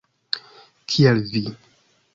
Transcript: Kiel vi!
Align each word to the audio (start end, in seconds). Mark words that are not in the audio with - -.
Kiel 0.93 1.23
vi! 1.35 1.47